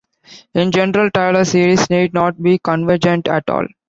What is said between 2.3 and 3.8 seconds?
be convergent at all.